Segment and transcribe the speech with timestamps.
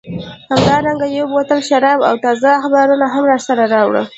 [0.51, 4.03] همدارنګه یو بوتل شراب او تازه اخبارونه هم راسره راوړه.